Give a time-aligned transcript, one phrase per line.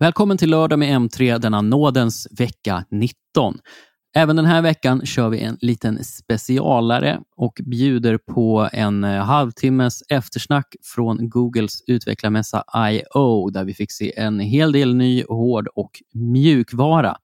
[0.00, 3.58] Välkommen till lördag med M3 denna nådens vecka 19.
[4.16, 10.02] Även den här veckan kör vi en liten specialare och bjuder på en eh, halvtimmes
[10.08, 13.50] eftersnack från Googles utvecklarmässa I.O.
[13.50, 17.16] där vi fick se en hel del ny hård och mjukvara.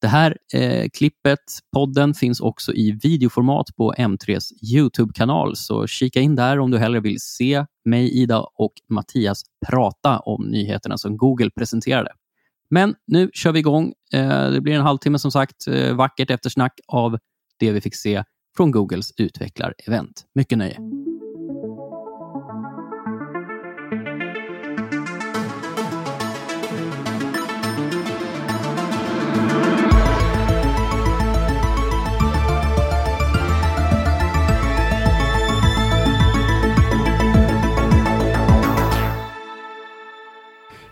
[0.00, 1.38] Det här eh, klippet,
[1.72, 7.00] podden, finns också i videoformat på M3s Youtube-kanal, så kika in där om du hellre
[7.00, 12.10] vill se mig, Ida och Mattias prata om nyheterna som Google presenterade.
[12.70, 13.92] Men nu kör vi igång.
[14.12, 17.18] Eh, det blir en halvtimme som sagt, eh, vackert eftersnack av
[17.58, 18.24] det vi fick se
[18.56, 20.24] från Googles utvecklarevent.
[20.34, 20.78] Mycket nöje.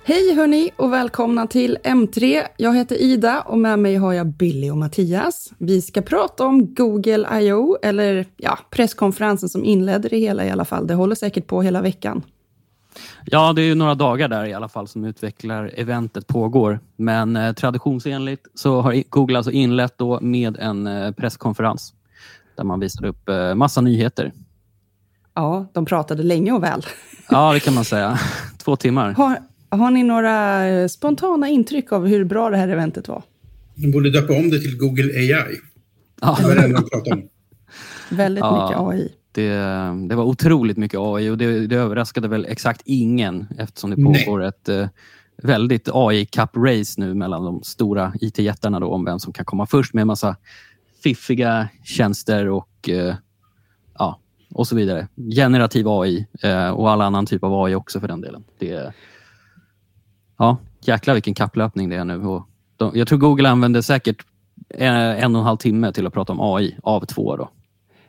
[0.09, 2.43] Hej hörni och välkomna till M3.
[2.57, 5.53] Jag heter Ida och med mig har jag Billy och Mattias.
[5.59, 7.77] Vi ska prata om Google I.O.
[7.83, 10.87] eller ja, presskonferensen som inledde det hela i alla fall.
[10.87, 12.23] Det håller säkert på hela veckan.
[13.25, 16.81] Ja, det är ju några dagar där i alla fall som utvecklar-eventet pågår.
[16.97, 21.95] Men eh, traditionsenligt så har Google alltså inlett då med en eh, presskonferens
[22.57, 24.33] där man visade upp eh, massa nyheter.
[25.35, 26.87] Ja, de pratade länge och väl.
[27.31, 28.19] Ja, det kan man säga.
[28.59, 29.13] Två timmar.
[29.13, 29.39] Har,
[29.71, 33.23] har ni några eh, spontana intryck av hur bra det här eventet var?
[33.75, 35.57] De borde döpa om det till Google AI.
[36.21, 36.37] Ja.
[36.41, 37.29] Det var det enda de pratade om.
[38.11, 38.65] Väldigt Ja.
[38.69, 39.13] mycket AI.
[39.33, 39.49] Det,
[40.09, 44.25] det var otroligt mycket AI och det, det överraskade väl exakt ingen eftersom det Nej.
[44.25, 44.89] pågår ett eh,
[45.43, 50.01] väldigt AI-cup-race nu mellan de stora IT-jättarna då, om vem som kan komma först med
[50.03, 50.37] en massa
[51.03, 53.15] fiffiga tjänster och, eh,
[53.99, 54.19] ja,
[54.55, 55.09] och så vidare.
[55.37, 58.45] Generativ AI eh, och all annan typ av AI också för den delen.
[58.59, 58.93] Det,
[60.39, 62.27] ja, jäklar vilken kapplöpning det är nu.
[62.27, 64.27] Och de, jag tror Google använder säkert
[64.69, 67.37] en, en och en halv timme till att prata om AI av två.
[67.37, 67.51] Då.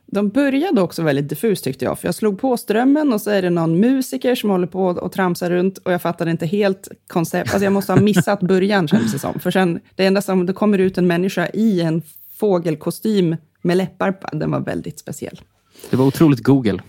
[0.05, 3.41] De började också väldigt diffust tyckte jag, för jag slog på strömmen och så är
[3.41, 7.53] det någon musiker som håller på och tramsar runt och jag fattade inte helt koncept.
[7.53, 9.39] Alltså jag måste ha missat början känns det som.
[9.39, 12.01] För sen, det enda som, det kommer ut en människa i en
[12.39, 15.41] fågelkostym med läppar, den var väldigt speciell.
[15.89, 16.81] Det var otroligt Google.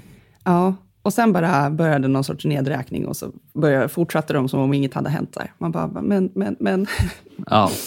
[0.44, 4.74] Ja, och sen bara började någon sorts nedräkning och så började, fortsatte de som om
[4.74, 5.52] inget hade hänt där.
[5.58, 6.86] Man bara, men, men, men.
[7.46, 7.70] Ja.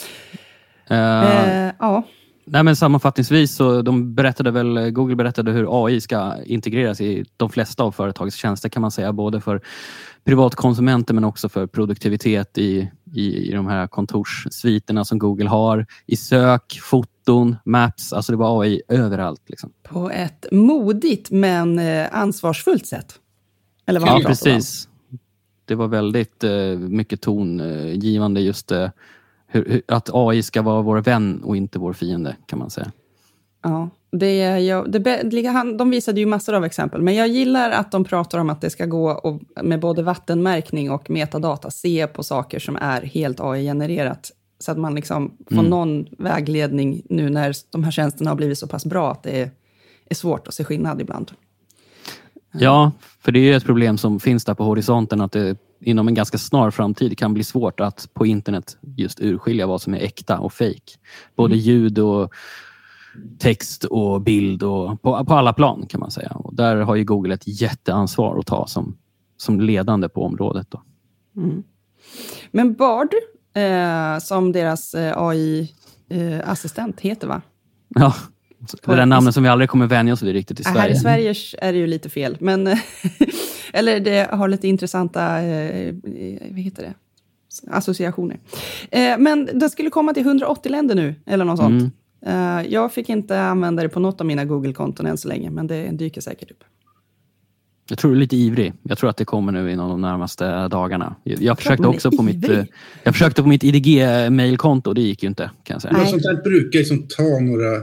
[0.90, 2.04] Eh, Eh, ja.
[2.46, 7.50] nej, men sammanfattningsvis så de berättade väl, Google berättade hur AI ska integreras i de
[7.50, 9.14] flesta av företagets tjänster kan man säga.
[9.14, 9.62] Både för
[10.26, 15.86] privatkonsumenter men också för produktivitet i, i, i de här kontorssviterna som Google har.
[16.06, 16.80] I sök,
[17.26, 18.14] foton, maps.
[18.14, 19.42] Alltså det var AI överallt.
[19.50, 19.72] Liksom.
[19.84, 23.20] På ett modigt men eh, ansvarsfullt sätt.
[23.86, 24.24] Eller vad Ja, om.
[24.24, 24.88] precis.
[25.66, 28.90] Det var väldigt eh, mycket tongivande just eh,
[29.48, 32.92] hur, hur, att AI ska vara vår vän och inte vår fiende kan man säga.
[33.64, 35.22] Ja, det, är- jag, det,
[35.78, 38.70] de visade ju massor av exempel, men jag gillar att de pratar om att det
[38.70, 44.32] ska gå och, med både vattenmärkning och metadata se på saker som är helt AI-genererat.
[44.64, 45.70] Så att man liksom får Mm.
[45.70, 49.52] någon vägledning nu när de här tjänsterna har blivit så pass bra att det är,
[50.10, 51.32] är svårt att se skillnad ibland.
[52.52, 56.08] Ja, för det är ju ett problem som finns där på horisonten att det inom
[56.08, 59.98] en ganska snar framtid kan bli svårt att på internet just urskilja vad som är
[59.98, 60.98] äkta och fake.
[61.36, 62.34] Både ljud och
[63.40, 66.32] text och bild och på, på alla plan kan man säga.
[66.32, 68.98] Och där har ju Google ett jätteansvar att ta som,
[69.38, 70.68] som ledande på området.
[70.70, 70.82] Då.
[72.52, 73.10] Men Bard,
[73.54, 77.42] eh, som deras eh, AI-assistent heter, va?
[77.96, 78.14] Ja,
[78.86, 80.96] det där namnet som vi aldrig kommer vänja oss vid riktigt i Äh, Här Sverige.
[80.96, 81.36] i Sverige
[81.70, 82.68] är det ju lite fel, men...
[83.74, 85.94] eller det har lite intressanta, eh,
[86.52, 86.94] vad heter det?
[87.72, 88.40] Associationer.
[88.92, 91.94] Eh, men det skulle komma till 180 länder nu, eller något sånt.
[92.26, 95.68] Eh, jag fick inte använda det på något av mina Google-konton än så länge, men
[95.68, 96.64] det dyker säkert upp.
[97.94, 98.74] Jag tror du är lite ivrig.
[98.84, 101.16] Jag tror att det kommer nu inom de närmaste dagarna.
[101.24, 102.58] Jag, jag försökte också på mitt, ivrig.
[102.58, 102.66] eh,
[103.04, 104.94] jag försökte på mitt IDG-mailkonto.
[104.94, 105.94] Det gick ju inte kan jag säga.
[105.94, 107.82] Men sånt där brukar liksom ta några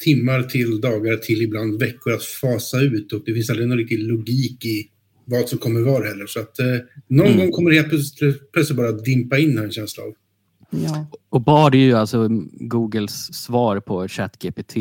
[0.00, 3.98] timmar till dagar till ibland veckor att fasa ut och det finns aldrig någon riktig
[3.98, 4.88] logik i
[5.24, 6.26] vad som kommer vara heller.
[6.26, 6.66] Så att eh,
[7.08, 7.38] någon Mm.
[7.38, 10.12] gång kommer det helt plötsligt, plötsligt bara dimpa in jag en känsla av.
[10.70, 11.06] Ja.
[11.30, 14.76] Och Bard är ju alltså Googles svar på ChatGPT,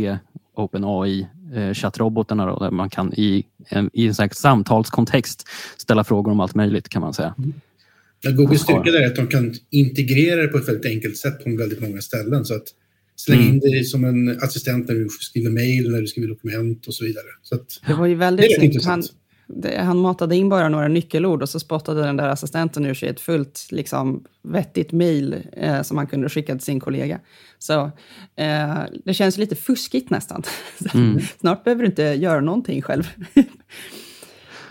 [0.56, 6.40] OpenAI, eh, chattrobotarna då, där man kan i en, i en samtalskontext ställa frågor om
[6.40, 7.36] allt möjligt kan man säga.
[8.22, 11.44] Ja, Googles styrka där är att de kan integrera det på ett väldigt enkelt sätt
[11.44, 12.46] på väldigt många ställen.
[12.46, 12.64] Så att
[13.16, 13.54] släng Mm.
[13.54, 17.06] in det som en assistent när du skriver mejl, när du skriver dokument och så
[17.06, 17.26] vidare.
[17.42, 18.86] Så att, Det var ju väldigt snyggt.
[18.86, 19.21] Han, intressant.
[19.56, 23.10] Det, han matade in bara några nyckelord och så spottade den där assistenten ur sig
[23.10, 27.20] ett fullt liksom, vettigt mejl eh, som han kunde skicka till sin kollega.
[27.60, 27.92] Så
[28.36, 30.44] eh, det känns lite fuskigt nästan.
[30.94, 31.20] Mm.
[31.40, 33.04] Snart behöver du inte göra någonting själv.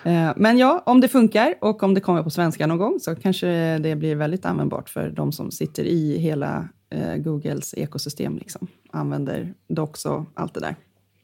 [0.05, 3.15] Eh, men ja, om det funkar och om det kommer på svenska någon gång så
[3.15, 8.39] kanske det blir väldigt användbart för de som sitter i hela eh, Googles ekosystem.
[8.39, 8.67] Liksom.
[8.91, 10.77] Använder Docs och allt det där.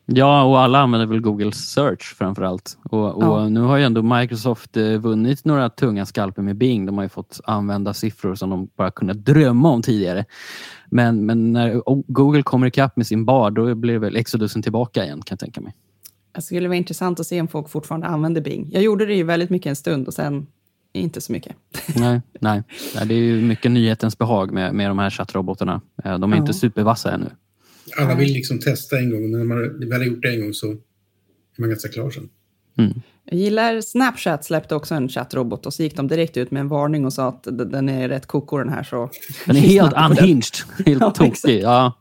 [0.08, 2.79] Ja, och alla använder väl Google Search framför allt.
[2.91, 3.49] Och, och ja.
[3.49, 6.87] Nu har ju ändå Microsoft eh, vunnit några tunga skalper med Bing.
[6.87, 10.25] De har ju fått använda siffror som de bara kunnat drömma om tidigare.
[10.91, 11.82] Men, men när
[12.12, 15.61] Google kommer ikapp med sin bar, då blir väl Exodusen tillbaka igen kan jag tänka
[15.61, 15.75] mig.
[16.32, 18.69] Det skulle vara intressant att se om folk fortfarande använder Bing.
[18.73, 20.47] Jag gjorde det ju väldigt mycket en stund och sen
[20.93, 21.56] inte så mycket.
[21.97, 22.62] Nej, nej.
[23.06, 25.81] det är ju mycket nyhetens behag med, med de här chattrobotarna.
[26.05, 26.41] Eh, de är ja.
[26.41, 27.31] inte supervassa ännu.
[27.97, 30.55] Alla vill liksom testa en gång, men när man väl har gjort det en gång
[30.55, 32.29] så är man ganska klar sen.
[32.79, 33.03] Mm.
[33.25, 36.69] Jag gillar Snapchat släppte också en chattrobot och så gick de direkt ut med en
[36.69, 38.83] varning och sa att den är rätt koko den här.
[38.83, 39.11] Så
[39.47, 40.56] den är helt unhinged,
[40.87, 41.61] helt ja, tokig.
[41.62, 41.99] Ja.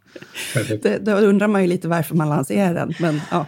[0.82, 2.94] Det, då undrar man ju lite varför man lanserar den.
[3.00, 3.46] Men, ja.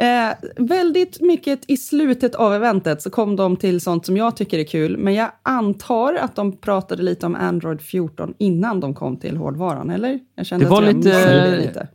[0.00, 4.58] Eh, väldigt mycket i slutet av eventet så kom de till sånt som jag tycker
[4.58, 9.20] är kul, men jag antar att de pratade lite om Android 14 innan de kom
[9.20, 10.20] till hårdvaran, eller?
[10.36, 11.56] Jag kände det var att lite...
[11.56, 11.88] lite.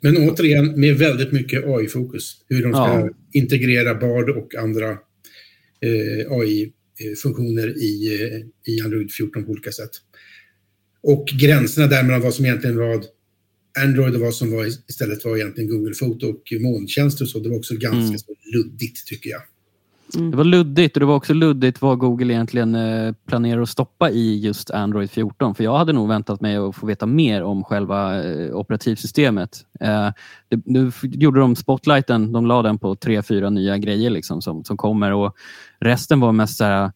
[0.00, 2.44] Men återigen, med väldigt mycket AI-fokus.
[2.48, 3.08] Hur de ska ja.
[3.32, 4.90] integrera Bard och andra
[5.80, 9.90] eh, AI-funktioner i, eh, i Android 14 på olika sätt.
[11.02, 13.04] Och gränserna där mellan vad som egentligen var
[13.84, 17.38] Android och vad som var istället var egentligen Google Foto och molntjänster och så.
[17.38, 18.18] Det var också ganska mm.
[18.18, 19.42] så luddigt tycker jag.
[20.14, 20.30] Mm.
[20.30, 24.10] Det var luddigt och det var också luddigt vad Google egentligen eh, planerar att stoppa
[24.10, 25.54] i just Android 14.
[25.54, 29.66] För jag hade nog väntat mig att få veta mer om själva eh, operativsystemet.
[29.80, 30.08] Eh,
[30.48, 34.64] det, nu gjorde de spotlighten, de la den på tre, fyra nya grejer liksom som,
[34.64, 35.36] som kommer och
[35.80, 36.92] resten var mest så här, vad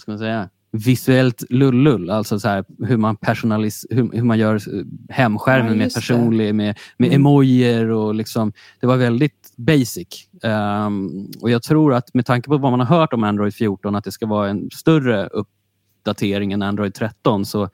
[0.00, 4.60] ska man säga, visuellt lullull, alltså så här, hur, man personalis hur, hur man gör
[5.08, 7.20] hemskärmen ja, mer personlig med, med mm.
[7.20, 10.28] emojier och liksom, det var väldigt basic.
[10.42, 13.94] Um, och jag tror att med tanke på vad man har hört om Android 14,
[13.94, 17.68] att det ska vara en större uppdatering än Android 13, så,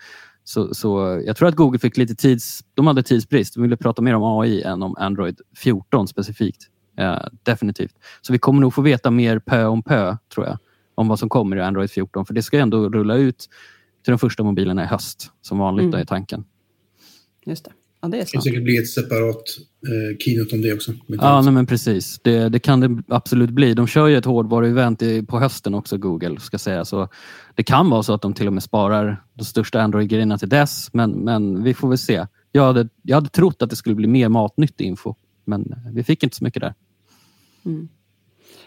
[0.44, 3.54] så, så jag tror att Google fick lite tids, de hade tidsbrist.
[3.54, 6.62] De ville prata mer om AI än om Android 14 specifikt.
[7.00, 7.94] Uh, definitivt.
[8.20, 10.58] Så vi kommer nog få veta mer pö om pö, tror jag
[10.94, 12.26] om vad som kommer i Android 14.
[12.26, 13.48] För det ska ändå rulla ut
[14.04, 16.00] till de första mobilerna i höst, som vanligt mm.
[16.00, 16.44] är tanken.
[17.46, 17.72] Just det.
[18.00, 19.42] Ja, det, är det kan säkert bli ett separat
[19.86, 20.92] eh, keynote om det också.
[21.06, 22.20] Ja, nej, men precis.
[22.24, 23.74] Det, det, kan det absolut bli.
[23.74, 26.40] De kör ju ett hårdvaruevent på hösten också, Google.
[26.40, 26.84] ska säga.
[26.84, 27.08] Så
[27.54, 30.88] Det kan vara så att de till och med sparar de största Android-grejerna till dess,
[30.92, 32.26] men, men vi får väl se.
[32.52, 35.14] Jag hade, jag hade trott att det skulle bli mer matnyttig info,
[35.44, 36.74] men vi fick inte så mycket där.
[37.64, 37.88] Mm.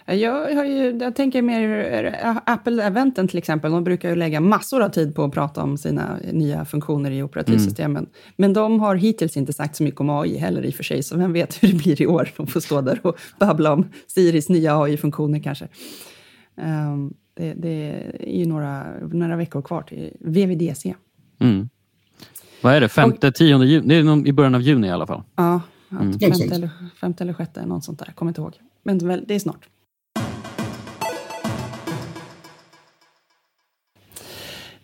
[0.08, 2.16] Jag, har ju, jag tänker mer
[2.46, 6.20] Apple-eventen till exempel, de brukar ju lägga massor av tid på att prata om sina
[6.32, 8.04] nya funktioner i operativsystemen.
[8.04, 8.10] Mm.
[8.36, 11.04] Men de har hittills inte sagt så mycket om AI heller i och för sig,
[11.04, 12.30] så vem vet hur det blir i år.
[12.38, 15.68] De får stå där och babbla om Siris nya AI-funktioner kanske.
[16.56, 20.96] Um, det, det, är ju några, några veckor kvar till VVDC.
[21.40, 21.70] Mm.
[22.62, 22.90] Vad är det?
[22.90, 23.88] Femte, tionde juni?
[23.88, 25.24] Det är i början av juni i alla fall.
[25.36, 25.62] Ja,
[25.92, 26.20] mm.
[26.20, 26.70] femte, eller,
[27.02, 28.12] femte eller sjätte, något sånt där.
[28.16, 28.54] Kommer inte ihåg.
[28.84, 29.70] Men det är snart.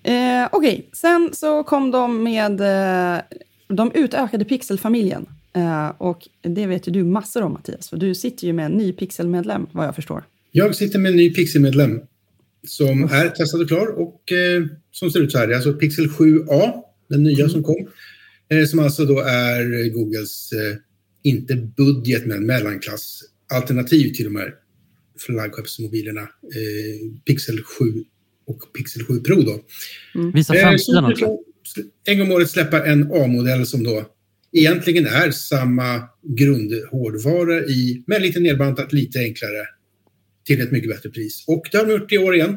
[0.03, 0.83] Eh, Okej, okay.
[0.93, 2.61] sen så kom de med...
[2.61, 3.21] Eh,
[3.67, 5.25] de utökade pixelfamiljen.
[5.53, 8.71] Eh, och det vet ju du massor om Mattias, för du sitter ju med en
[8.71, 10.23] ny pixelmedlem vad jag förstår.
[10.51, 11.99] Jag sitter med en ny pixelmedlem
[12.67, 15.47] som är testad och klar och eh, som ser ut så här.
[15.47, 16.71] Det är alltså Pixel 7a,
[17.09, 17.49] den nya mm.
[17.49, 17.87] som kom.
[18.49, 20.77] Eh, som alltså då är Googles, eh,
[21.23, 23.21] inte budget men mellanklass
[23.53, 24.53] alternativ till de här
[25.25, 26.29] flaggskeppsmobilerna.
[27.25, 27.85] Pixel 7
[28.51, 29.41] och Pixel 7 Pro.
[29.41, 29.59] Då.
[30.15, 30.31] Mm.
[30.31, 31.37] Visa eh, framsidan också.
[32.05, 34.05] En gång om året släppa en A-modell som då
[34.51, 36.01] egentligen är samma
[36.37, 39.65] grundhårdvara i, men lite nedbantat, lite enklare
[40.45, 41.43] till ett mycket bättre pris.
[41.47, 42.49] Och det har de gjort i år igen.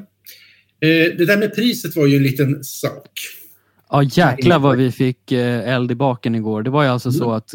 [0.80, 3.10] Eh, det där med priset var ju en liten sak.
[3.90, 6.62] Ja jäklar vad vi fick eh, eld i baken igår.
[6.62, 7.18] Det var ju alltså mm.
[7.18, 7.54] så att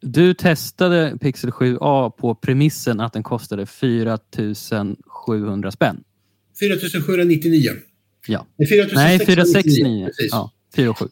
[0.00, 4.18] du testade Pixel 7a på premissen att den kostade 4
[5.06, 6.02] 700 spänn.
[6.60, 7.70] 4799.
[8.26, 8.46] Ja.
[8.94, 10.08] Nej, 469.
[10.30, 11.04] Ja, 47.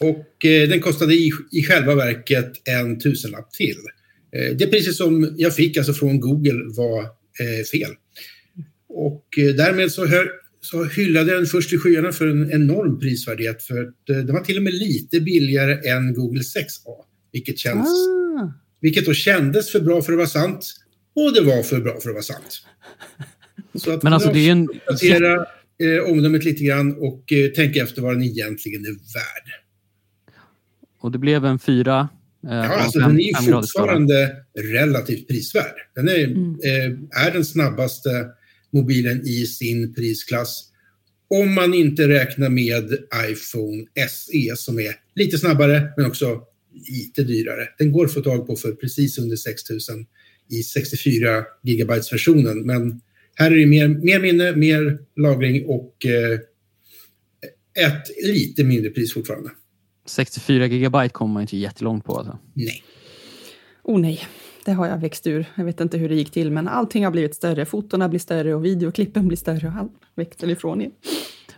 [0.00, 3.76] Och eh, den kostade i, i själva verket en tusenlapp till.
[4.32, 7.90] Eh, det priset som jag fick alltså från Google var eh, fel.
[8.88, 10.30] Och eh, därmed så, hör,
[10.60, 13.62] så hyllade den först i skyarna för en enorm prisvärdhet.
[13.62, 17.04] För eh, den var till och med lite billigare än Google 6A.
[17.32, 18.52] Vilket, känns, ah.
[18.80, 20.74] vilket då kändes för bra för att vara sant.
[21.14, 22.62] Och det var för bra för att vara sant.
[23.80, 24.68] Så att Men alltså, det är en...
[24.68, 25.46] uppdatera
[25.82, 29.52] eh, omdömet lite grann och eh, tänka efter vad den egentligen är värd.
[31.00, 32.08] Och det blev en fyra.
[32.46, 35.74] Eh, Ja, alltså fem- den är fortfarande relativt prisvärd.
[35.94, 38.26] Den är, eh, är den snabbaste
[38.70, 40.64] mobilen i sin prisklass.
[41.30, 42.98] Om man inte räknar med
[43.30, 46.40] iPhone SE som är lite snabbare men också
[46.88, 47.68] lite dyrare.
[47.78, 50.06] Den går att få tag på för precis under 6000
[50.50, 52.66] i 64 gigabytes versionen.
[52.66, 53.00] Men
[53.38, 56.38] här är det mer, mer minne, mer lagring och eh,
[57.86, 59.50] ett lite mindre pris fortfarande.
[60.06, 62.16] 64 gigabyte kommer man inte jättelångt på.
[62.16, 62.38] Alltså.
[62.54, 62.82] Nej.
[63.82, 64.20] Oh nej,
[64.64, 65.46] det har jag växt ur.
[65.54, 67.66] Jag vet inte hur det gick till, men allting har blivit större.
[67.66, 70.90] Fotona blir större och videoklippen blir större och allt växer ifrån er.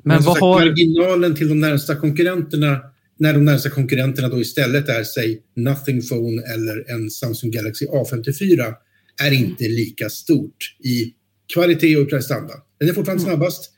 [0.03, 0.59] Men vad sagt, har...
[0.59, 2.81] marginalen till de närmsta konkurrenterna,
[3.19, 8.75] när de närmsta konkurrenterna då istället är, säg, Nothing Phone eller en Samsung Galaxy A54,
[9.23, 11.15] är inte lika stort i
[11.55, 12.55] kvalitet och prestanda.
[12.79, 13.73] Den är fortfarande snabbast.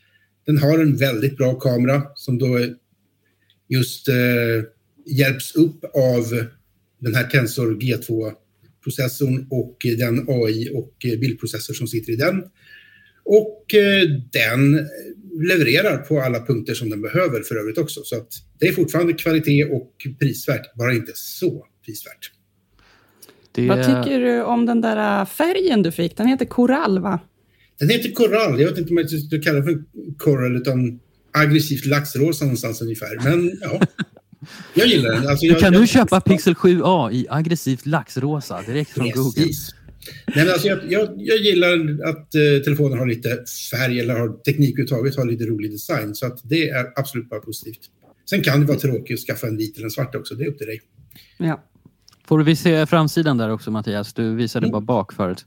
[0.47, 2.59] Den har en väldigt bra kamera som då
[3.69, 4.15] just eh,
[5.07, 6.49] hjälps upp av
[6.99, 12.43] den här Tensor G2-processorn och den AI och eh, bildprocessor som sitter i den.
[13.25, 14.03] Och eh,
[14.33, 14.89] den
[15.49, 18.01] levererar på alla punkter som den behöver för övrigt också.
[18.05, 22.33] Så att det är fortfarande kvalitet och prisvärt, bara inte så prisvärt.
[23.53, 23.69] Det...
[23.69, 26.17] Vad tycker du om den där äh, färgen du fick?
[26.17, 27.21] Den heter korall, va?
[27.79, 28.61] Den heter korall.
[28.61, 29.83] Jag vet inte om jag ska kalla den för
[30.19, 31.01] coral utan
[31.33, 33.25] aggressivt laxrosa någonstans ungefär.
[33.25, 33.81] Men ja,
[34.75, 35.29] jag gillar den.
[35.29, 39.33] Alltså, Du jag, kan jag, nu köpa Pixel 7a i aggressivt laxrosa direkt från Google.
[39.45, 39.75] Precis.
[40.27, 41.75] Nej, men alltså jag, jag, jag gillar
[42.09, 43.39] att eh, telefonen har lite
[43.71, 46.15] färg eller har teknik överhuvudtaget har lite rolig design.
[46.15, 47.81] Så att det är absolut bara positivt.
[48.31, 50.35] Sen kan det vara tråkigt att skaffa en vit eller en svart också.
[50.35, 50.81] Det är upp till dig.
[51.39, 51.65] Ja.
[52.27, 54.15] Får vi se framsidan där också Mattias?
[54.15, 54.73] Du visade Mm.
[54.73, 55.47] bara bak förut.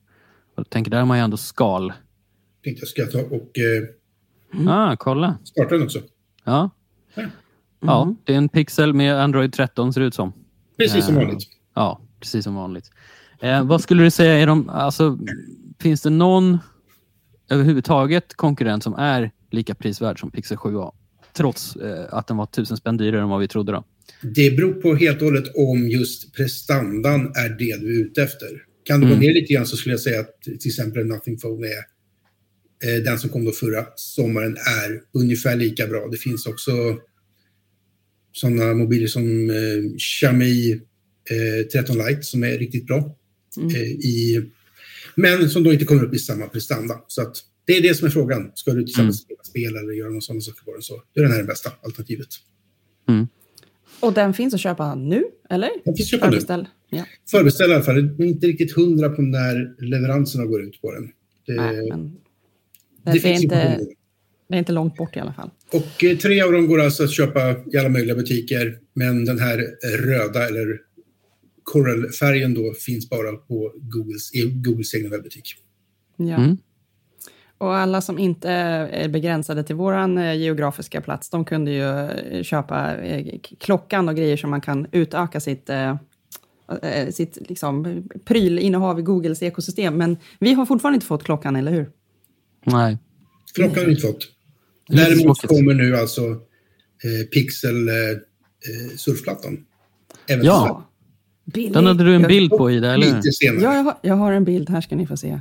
[0.57, 1.93] Jag tänker, där har man ju ändå skal.
[2.65, 5.37] Tänkte jag ska ta och eh, Ah, kolla.
[5.43, 6.01] starta den också.
[6.43, 6.69] Ja.
[7.15, 7.23] Ja.
[7.79, 10.33] ja, det är en Pixel med Android 13 ser det ut som.
[10.77, 11.21] Precis som Ja.
[11.21, 11.43] vanligt.
[11.75, 12.91] Ja, precis som vanligt.
[13.41, 15.17] Eh, vad skulle du säga, är de, alltså,
[15.79, 16.57] finns det någon
[17.49, 20.91] överhuvudtaget konkurrent som är lika prisvärd som Pixel 7a?
[21.33, 23.83] Trots eh, att den var tusen spänn dyrare än vad vi trodde då.
[24.21, 28.47] Det beror på helt och hållet om just prestandan är det du är ute efter.
[28.83, 29.25] Kan du gå Mm.
[29.25, 31.83] ner lite grann så skulle jag säga att till exempel Nothing Phone är eh,
[32.91, 36.07] den som kom då förra sommaren är ungefär lika bra.
[36.11, 36.71] Det finns också
[38.31, 40.71] sådana mobiler som eh, Xiaomi
[41.29, 43.17] eh, 13 Lite som är riktigt bra.
[43.75, 44.41] Eh, i,
[45.15, 47.01] men som då inte kommer upp i samma prestanda.
[47.07, 48.51] Så att det är det som är frågan.
[48.55, 49.13] Ska du till exempel Mm.
[49.13, 51.71] spela spel eller göra någon sån sak på den så är den här det bästa
[51.81, 52.27] alternativet.
[53.99, 55.69] Och den finns att köpa nu, eller?
[55.85, 56.31] Den finns att köpa nu.
[56.31, 56.67] Förbeställ.
[56.89, 57.05] Ja.
[57.31, 57.95] Förbeställa i alla fall.
[58.17, 61.11] Jag är inte riktigt hundra på när leveranserna går ut på den.
[61.45, 62.17] Det, Nej, men
[63.05, 63.79] det, det är finns inte,
[64.47, 65.49] det är inte långt bort i alla fall.
[65.71, 68.79] Och eh, tre av dem går alltså att köpa i alla möjliga butiker.
[68.93, 70.79] Men den här eh, röda eller
[71.63, 75.55] korallfärgen då finns bara på Googles, i Googles egna webbutik.
[76.17, 76.35] Ja.
[76.35, 76.57] Mm.
[77.57, 82.95] Och alla som inte är begränsade till vår geografiska plats, de kunde ju eh, köpa
[82.97, 85.95] eh, klockan och grejer som man kan utöka sitt, eh,
[86.81, 89.97] eh, sitt liksom, prylinnehav i Googles ekosystem.
[89.97, 91.89] Men vi har fortfarande inte fått klockan, eller hur?
[92.65, 92.97] Nej.
[93.55, 94.27] Klockan har vi inte fått.
[94.87, 96.21] Däremot kommer nu alltså
[97.03, 99.65] eh, Pixel eh, eh, surfplattan.
[100.27, 100.89] Även Ja.
[101.45, 101.69] Billy.
[101.73, 103.15] Den hade du en bild på Ida, eller?
[103.15, 103.63] Lite senare.
[103.63, 104.69] Ja, jag har, jag har en bild.
[104.69, 105.39] Här ska ni få se.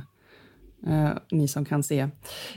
[0.87, 2.07] Eh, ni som kan se i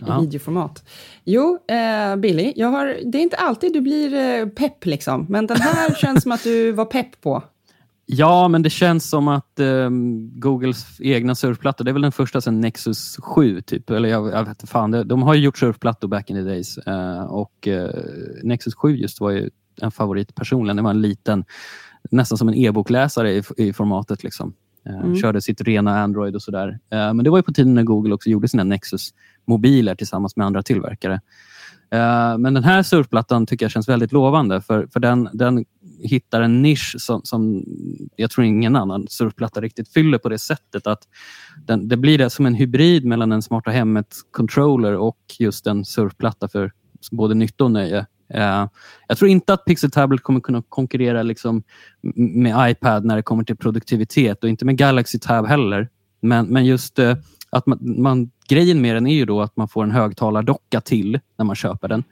[0.06, 0.20] Ja.
[0.20, 0.84] videoformat.
[1.25, 5.26] Jo, eh, Billy, jag har, det är inte alltid du blir eh, pepp, liksom.
[5.28, 7.42] Men den här känns som att du var pepp på.
[8.11, 12.41] Ja, men det känns som att ehm, Googles egna surfplatta, det är väl den första
[12.41, 13.91] sedan Nexus 7, typ.
[13.91, 16.79] Eller jag, jag vet fan, det, de har ju gjort surfplattor back in the days.
[16.79, 17.91] eh, och eh,
[18.43, 19.50] Nexus 7 just var ju
[19.81, 20.77] en favorit personligen.
[20.77, 21.45] Det var en liten,
[22.11, 24.25] nästan som en e-bokläsare i, i formatet.
[24.25, 24.55] Liksom.
[24.87, 25.17] Eh, Mm.
[25.17, 26.69] Körde sitt rena Android och sådär.
[26.91, 30.47] Eh, men det var ju på tiden när Google också gjorde sina Nexus-mobiler tillsammans med
[30.47, 31.21] andra tillverkare.
[31.90, 35.64] Eh, men den här surfplattan tycker jag känns väldigt lovande för, för den, den
[36.02, 37.64] hittar en nisch som, som
[38.16, 41.02] jag tror ingen annan surfplatta riktigt fyller på det sättet att
[41.66, 46.49] den, det blir det som en hybrid mellan en smarta hemmet-controller och just en surfplatta
[46.49, 46.73] för
[47.11, 48.07] både nytta och nöje.
[48.35, 48.66] Eh,
[49.09, 51.62] jag tror inte att Pixel Tablet kommer kunna konkurrera liksom
[52.16, 55.88] med iPad när det kommer till produktivitet och inte med Galaxy Tab heller.
[56.21, 57.16] Men, men just eh,
[57.50, 61.21] att man, man, grejen med den är ju då att man får en högtalardocka till
[61.37, 62.05] när man köper den.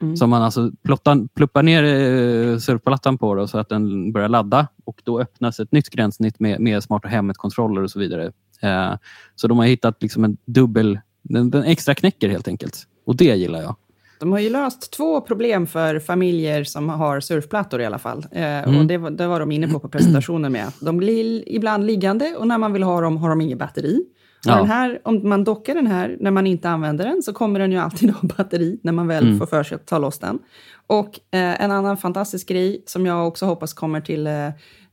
[0.00, 0.16] Mm.
[0.16, 4.66] Så man alltså plottar, pluppar ner eh, surfplattan på då, så att den börjar ladda
[4.84, 8.32] och då öppnas ett nytt gränssnitt med, med smarta hemmet-kontroller och så vidare.
[8.62, 8.92] Eh,
[9.36, 12.86] så de har hittat liksom en dubbel, den, den extra knäcker helt enkelt.
[13.04, 13.76] Och det gillar jag.
[14.20, 18.26] De har ju löst två problem för familjer som har surfplattor i alla fall.
[18.32, 18.78] Eh, mm.
[18.78, 20.72] Och det var, det var de inne på på presentationen med.
[20.80, 24.04] De blir ibland liggande och när man vill ha dem har de inget batteri.
[24.44, 24.56] Ja.
[24.56, 27.72] Den här, om man dockar den här när man inte använder den så kommer den
[27.72, 29.38] ju alltid ha batteri när man väl mm.
[29.38, 30.38] får för sig att ta loss den.
[30.86, 34.46] Och eh, en annan fantastisk grej som jag också hoppas kommer till eh,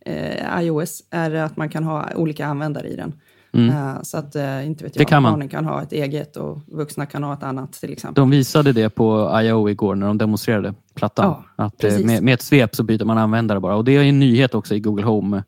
[0.05, 3.13] eh iOS är att man kan ha olika användare i den.
[3.51, 3.69] Mm.
[3.69, 5.33] Uh, så att, uh, inte vet jag, det kan man.
[5.33, 8.21] barnen kan ha ett eget och vuxna kan ha ett annat till exempel.
[8.21, 9.69] De visade det på I.O.
[9.69, 11.25] igår när de demonstrerade plattan.
[11.57, 13.75] Ja, att, med, med, ett svep så byter man användare bara.
[13.75, 15.43] Och det är en nyhet också i Google Home,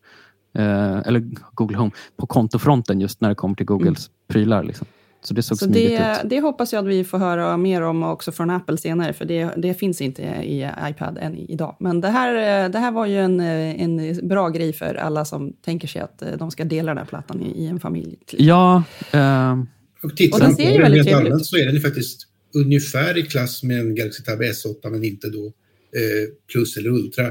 [0.61, 1.19] eller
[1.53, 4.27] Google Home, på kontofronten just när det kommer till Googles mm.
[4.27, 4.63] prylar.
[4.63, 4.87] Liksom.
[5.21, 6.29] Så det såg så det, ut.
[6.29, 9.49] Det hoppas jag att vi får höra mer om också från Apple senare, för det,
[9.57, 11.75] det finns inte i iPad än idag.
[11.79, 15.87] Men det här, det här var ju en, en bra grej för alla som tänker
[15.87, 18.17] sig att eh, de ska dela den här plattan i, i en familj.
[18.31, 18.83] Ja.
[19.15, 19.63] Uh...
[20.03, 21.45] Och tittar man på den väldigt trevlig ut.
[21.45, 25.45] så är den faktiskt ungefär i klass med en Galaxy Tab S8, men inte då
[25.45, 27.25] eh, Plus eller Ultra.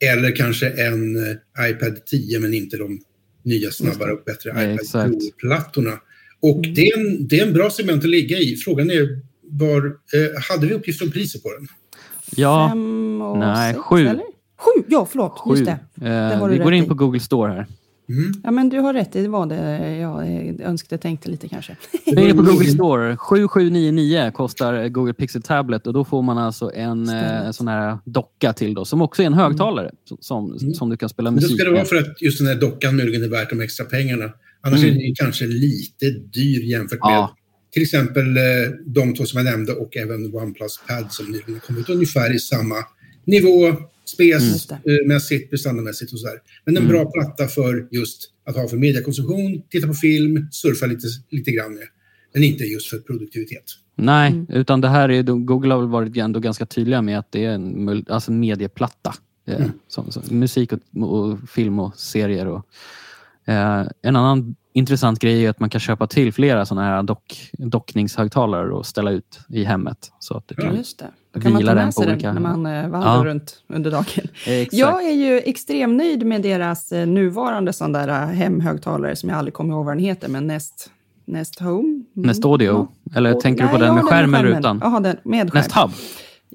[0.00, 3.00] Eller kanske en eh, iPad 10, men inte de
[3.42, 6.00] nya snabbare och bättre iPad Pro-plattorna.
[6.40, 6.74] Och mm.
[6.74, 8.56] det, är en, det är en bra segment att ligga i.
[8.56, 11.68] Frågan är, var, eh, hade vi uppgifter om priset på den?
[12.36, 14.06] Ja, Fem och nej, sex, sju.
[14.06, 14.24] Eller?
[14.58, 15.50] Sju, ja förlåt, sju.
[15.50, 15.78] just det.
[15.94, 17.66] det vi går in på Google Store här.
[18.08, 18.32] Mm.
[18.44, 19.12] Ja, men du har rätt.
[19.12, 20.26] Det var det jag
[20.60, 21.76] önskade tänkte lite kanske.
[22.06, 23.16] Vi är på Google Store.
[23.16, 28.52] 7799 kostar Google Pixel Tablet och då får man alltså en eh, sån här docka
[28.52, 30.18] till då, som också är en högtalare mm.
[30.20, 30.74] som, mm.
[30.74, 31.56] som du kan spela musik med.
[31.56, 33.86] Det ska det vara för att just den här dockan möjligen är värt de extra
[33.86, 34.32] pengarna.
[34.60, 34.96] Annars mm.
[34.96, 37.36] är den kanske lite dyr jämfört med ja.
[37.72, 38.42] till exempel eh,
[38.86, 42.76] de två som jag nämnde och även OnePlus Pad som nyligen kommit ungefär i samma
[43.24, 43.76] nivå
[44.08, 45.50] spesmässigt, mm.
[45.50, 46.38] prestandamässigt och sådär.
[46.64, 46.92] Men en mm.
[46.92, 51.74] bra platta för just att ha för mediekonsumtion, titta på film, surfa lite, lite grann
[51.74, 51.88] med.
[52.34, 53.64] Men inte just för produktivitet.
[53.96, 54.46] Nej, mm.
[54.48, 57.50] utan det här är, Google har väl varit ändå ganska tydliga med att det är
[57.50, 59.14] en alltså medieplatta.
[59.46, 59.70] Eh, mm.
[59.88, 62.46] Som, som, musik och, och, film och serier.
[62.46, 62.66] Och,
[63.44, 67.50] eh, en annan intressant grej är att man kan köpa till flera sådana här dock,
[67.52, 70.12] dockningshögtalare och ställa ut i hemmet.
[70.18, 71.10] Så att du kan ja, just det.
[71.32, 72.32] Då kan man ta med sig den olika...
[72.32, 73.24] när man eh, vandrar ja.
[73.24, 74.04] runt under dagen.
[74.46, 74.72] Exakt.
[74.72, 79.38] Jag är ju extremt nöjd med deras eh, nuvarande sån där eh, hemhögtalare som jag
[79.38, 80.90] aldrig kommer ihåg vad den heter, men Nest,
[81.24, 81.88] Nest Home?
[81.88, 82.04] Mm.
[82.14, 82.88] Nest Audio?
[83.14, 84.78] Eller oh, tänker nej, du på den med skärm eller utan?
[84.82, 85.62] Jaha, den med skärm.
[85.62, 85.90] Nest Hub?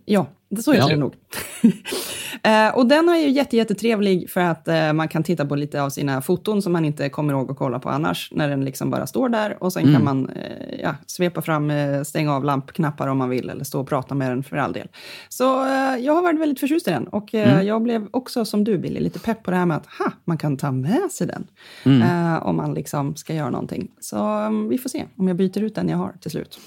[0.05, 0.27] Ja,
[0.61, 0.95] så heter ja.
[0.95, 1.13] det nog.
[2.43, 5.81] eh, och den är ju jätte, jättetrevlig för att eh, man kan titta på lite
[5.81, 8.89] av sina foton som man inte kommer ihåg att kolla på annars, när den liksom
[8.89, 9.63] bara står där.
[9.63, 9.95] Och sen mm.
[9.95, 13.81] kan man eh, ja, svepa fram, eh, stänga av lampknappar om man vill, eller stå
[13.81, 14.87] och prata med den för all del.
[15.29, 17.07] Så eh, jag har varit väldigt förtjust i den.
[17.07, 17.65] Och mm.
[17.65, 20.37] jag blev också, som du Billy, lite pepp på det här med att ha, man
[20.37, 21.47] kan ta med sig den.
[21.85, 22.41] Mm.
[22.43, 23.91] om man liksom ska göra någonting.
[23.99, 26.59] Så mm, vi får se om jag byter ut den jag har till slut.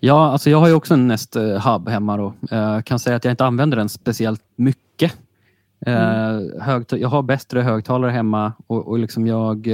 [0.00, 2.16] Ja, alltså jag har ju också en Nest Hub hemma.
[2.16, 2.34] Då.
[2.50, 4.91] Jag kan säga att jag inte använder den speciellt mycket.
[5.86, 6.40] Eh,
[6.90, 9.68] jag har bättre högtalare hemma och, och liksom jag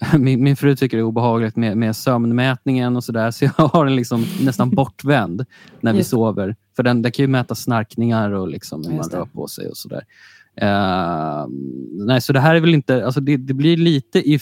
[0.18, 3.84] min, min fru tycker det är obehagligt med, med sömnmätningen och sådär, så jag har
[3.84, 5.44] den liksom nästan bortvänd
[5.80, 6.10] när vi Just.
[6.10, 6.56] sover.
[6.76, 9.76] För den, den kan ju mäta snarkningar och liksom hur man rör på sig och
[9.76, 10.02] sådär.
[10.62, 11.46] Uh,
[12.06, 14.40] nej, så det här är väl inte, alltså det, det blir lite i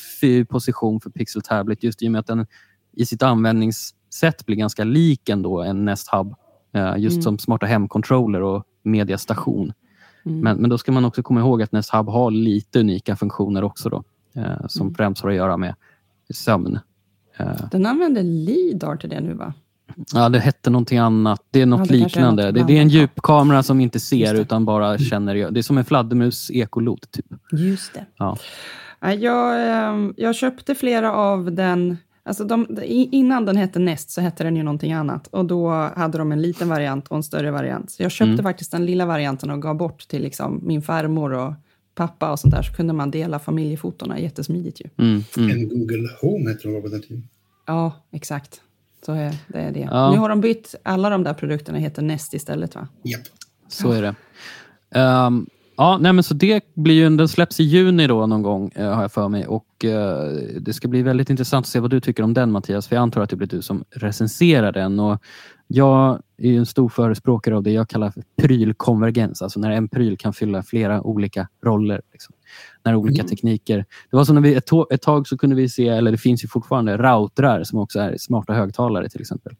[0.48, 2.46] position för Pixel Tablet just i och med att den
[2.96, 6.34] i sitt användnings sätt blir ganska lik ändå en Nest Hub.
[6.74, 7.22] Eh, just mm.
[7.22, 9.72] som smarta hemcontroller och mediastation.
[10.28, 10.40] Mm.
[10.40, 13.64] Men, men då ska man också komma ihåg att Nest Hub har lite unika funktioner
[13.64, 14.04] också då,
[14.36, 14.94] eh, som mm.
[14.94, 15.74] främst har att göra med
[16.34, 16.78] sömn.
[17.36, 17.68] Eh.
[17.70, 19.54] Den använder LIDAR till det nu va?
[20.14, 21.44] Ja, det hette någonting annat.
[21.50, 22.42] Det är något ja, det liknande.
[22.42, 24.98] Är något det, det, är en djupkamera som inte ser utan bara mm.
[24.98, 25.50] känner.
[25.50, 27.10] Det är som en fladdermus ekolot.
[27.10, 27.26] Typ.
[27.52, 28.06] Just det.
[28.18, 28.36] Ja.
[29.00, 34.56] Jag, jag köpte flera av den Alltså de, innan den hette Nest så hette den
[34.56, 35.26] ju någonting annat.
[35.26, 37.90] Och då hade de en liten variant och en större variant.
[37.90, 38.42] Så jag köpte mm.
[38.42, 41.52] faktiskt den lilla varianten och gav bort till liksom min farmor och
[41.94, 42.62] pappa och sånt där.
[42.62, 44.90] Så kunde man dela familjefotona jättesmidigt ju.
[44.96, 45.24] Mm.
[45.36, 45.50] Mm.
[45.50, 47.28] En Google Home hette de på den tiden.
[47.66, 48.60] Ja, exakt.
[49.06, 49.88] Så är, det är det.
[49.90, 50.10] Ja.
[50.10, 52.88] Nu har de bytt, alla de där produkterna heter Nest istället va?
[53.02, 53.22] Japp.
[53.68, 54.14] Så är det.
[55.00, 55.46] Um,
[55.80, 58.94] Ja, nej men så det blir ju, den släpps i juni då någon gång eh,
[58.94, 62.00] har jag för mig och eh, det ska bli väldigt intressant att se vad du
[62.00, 65.00] tycker om den Mattias, för jag antar att det blir du som recenserar den.
[65.00, 65.22] Och
[65.66, 70.16] jag är en stor förespråkare av det jag kallar för prylkonvergens, alltså när en pryl
[70.16, 72.02] kan fylla flera olika roller.
[72.12, 72.34] Liksom.
[72.84, 73.30] När olika mm.
[73.30, 73.84] tekniker...
[74.10, 76.44] Det var så när vi, ett, ett tag så kunde vi se, eller det finns
[76.44, 79.52] ju fortfarande, routrar som också är smarta högtalare till exempel.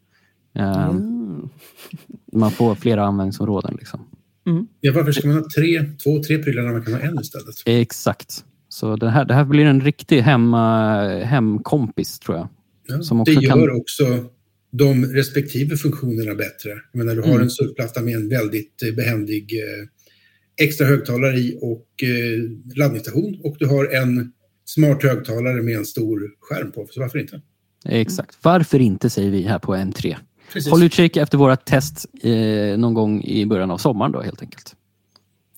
[0.54, 1.50] Um,
[2.32, 3.76] Man får flera användningsområden.
[3.78, 4.00] Liksom.
[4.48, 4.66] Mm.
[4.80, 7.54] Ja, varför ska man ha tre, två, tre prylar när man kan ha en istället?
[7.66, 8.44] Exakt.
[8.68, 12.48] Så det här, det här blir en riktig hemma, hemkompis tror jag.
[12.88, 13.80] Ja, som också det gör kan...
[13.80, 14.30] också
[14.70, 16.70] de respektive funktionerna bättre.
[16.92, 17.42] Jag menar, du har mm.
[17.42, 23.56] en surfplatta med en väldigt eh, behändig eh, extra högtalare i och eh, laddningsstation och
[23.58, 24.32] du har en
[24.64, 26.86] smart högtalare med en stor skärm på.
[26.90, 27.40] Så varför inte?
[27.84, 28.38] Exakt.
[28.42, 30.16] Varför inte säger vi här på M3.
[30.52, 30.70] Precis.
[30.70, 34.74] Håll utkik efter våra test eh, någon gång i början av sommaren då helt enkelt.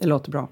[0.00, 0.48] Det låter bra.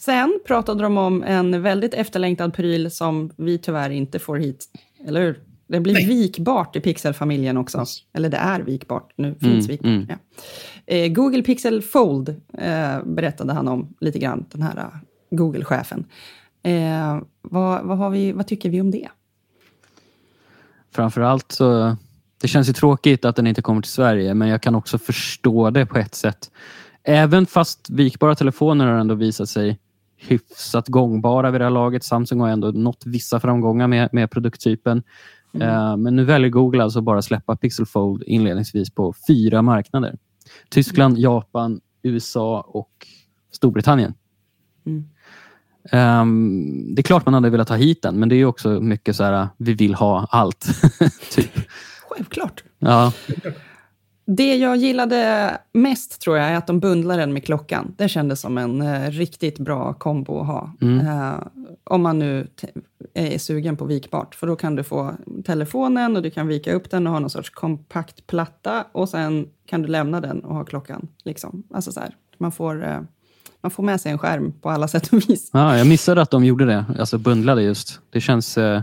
[0.00, 4.64] Sen pratade de om en väldigt efterlängtad pryl som vi tyvärr inte får hit,
[5.06, 5.42] eller hur?
[5.66, 6.06] Det blir Nej.
[6.06, 7.78] vikbart i Pixel-familjen också.
[7.78, 7.98] Yes.
[8.12, 9.86] Eller det är vikbart, nu finns mm, vikbart.
[9.86, 10.06] Mm.
[10.08, 10.16] Ja.
[10.86, 14.94] Eh, Google Pixel Fold eh, berättade han om lite grann, den här uh,
[15.30, 16.04] Google-chefen.
[16.62, 19.08] Eh, vad, vad, vi, vad tycker vi om det?
[20.90, 21.96] Framförallt så,
[22.44, 25.70] det känns ju tråkigt att den inte kommer till Sverige, men jag kan också förstå
[25.70, 26.50] det på ett sätt.
[27.02, 29.78] Även fast vikbara telefoner har ändå visat sig
[30.16, 32.04] hyfsat gångbara vid det här laget.
[32.04, 35.02] Samsung har ändå nått vissa framgångar med, med produkttypen.
[35.54, 35.68] Mm.
[35.68, 40.18] Uh, men nu väljer Google alltså bara släppa Pixel Fold inledningsvis på fyra marknader.
[40.68, 41.22] Tyskland, mm.
[41.22, 43.06] Japan, USA och
[43.52, 44.14] Storbritannien.
[44.86, 45.04] Mm.
[46.20, 49.16] Um, det är klart man hade velat ha hit den, men det är också mycket
[49.16, 50.66] så här, vi vill ha allt.
[51.30, 51.58] typ.
[52.16, 52.64] Självklart.
[52.78, 53.12] Ja.
[54.26, 57.94] Det jag gillade mest tror jag är att de bundlar den med klockan.
[57.98, 60.72] Det kändes som en uh, riktigt bra kombo att ha.
[60.80, 61.06] Mm.
[61.06, 61.34] Uh,
[61.84, 62.46] om man nu
[63.14, 64.34] är sugen på vikbart.
[64.34, 67.30] För då kan du få telefonen och du kan vika upp den och ha någon
[67.30, 68.84] sorts kompakt platta.
[68.92, 71.08] Och sen kan du lämna den och ha klockan.
[71.24, 71.62] Liksom.
[71.74, 72.84] Alltså så här, man får...
[72.84, 73.00] Uh,
[73.60, 75.50] man får med sig en skärm på alla sätt och vis.
[75.52, 78.00] Ja, jag missade att de gjorde det, alltså bundlade just.
[78.10, 78.58] Det känns...
[78.58, 78.82] Eh,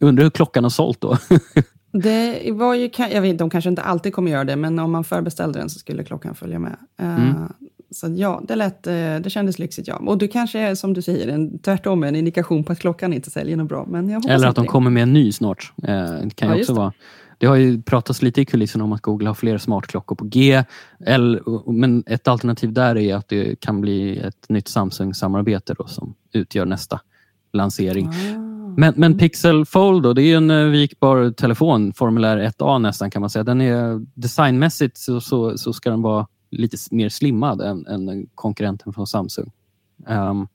[0.00, 1.18] undrar hur klockan har sålt då?
[1.92, 5.04] det var ju, jag vet, de kanske inte alltid kommer göra det, men om man
[5.04, 6.76] förbeställde den så skulle klockan följa med.
[7.02, 7.52] Uh, mm.
[7.90, 9.88] Så ja, det, lät, eh, det kändes lyxigt.
[9.88, 9.96] Ja.
[9.96, 13.30] Och det kanske är som du säger, en, tvärtom en indikation på att klockan inte
[13.30, 13.86] säljer något bra.
[13.88, 15.72] Men jag Eller att de kommer med en ny snart.
[15.82, 16.92] Eh, det kan ja, också vara.
[17.38, 20.64] Det har ju pratats lite i kulisserna om att Google har fler smartklockor på G.
[21.06, 26.64] Eller, men ett alternativ där är att det kan bli ett nytt Samsung-samarbete som utgör
[26.64, 27.00] nästa
[27.52, 28.08] lansering.
[28.08, 28.47] Ah.
[28.78, 33.20] Men, men Pixel Fold då, det är en eh, vikbar telefon, formulär 1A nästan kan
[33.20, 33.44] man säga.
[33.44, 38.92] Den är designmässigt så, så, så ska den vara lite mer slimmad än, än konkurrenten
[38.92, 39.52] från Samsung.
[40.08, 40.48] Um,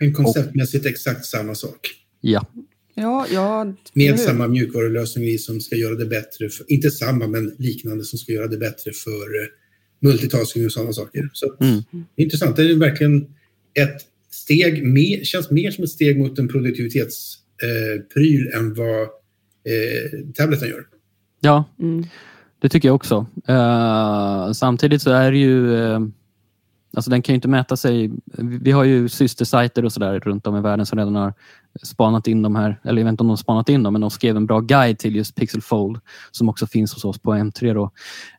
[0.00, 1.80] men konceptmässigt och, exakt samma sak.
[2.20, 2.46] Ja,
[2.94, 8.04] Ja, ja, med samma mjukvarulösning som ska göra det bättre, för, inte samma men liknande
[8.04, 9.48] som ska göra det bättre för uh,
[10.00, 11.30] multitasking och sådana saker.
[11.32, 11.82] Så mm.
[12.16, 13.26] intressant, det är verkligen
[13.74, 16.48] ett steg, mer, känns mer som ett steg mot en
[17.60, 20.86] produktivitetspryl uh, än vad uh, tableten gör.
[21.40, 22.04] Ja, mm.
[22.58, 23.26] det tycker jag också.
[23.48, 25.76] Uh, samtidigt så är det ju
[26.96, 28.10] Alltså den kan ju inte mäta sig.
[28.62, 31.34] Vi har ju systersajter och sådär runt om i världen som redan har
[31.82, 34.00] spanat in de här, eller jag vet inte om de har spanat in dem, men
[34.00, 37.34] de skrev en bra guide till just Pixel Fold som också finns hos oss på
[37.34, 37.74] M3.
[37.74, 37.84] Då.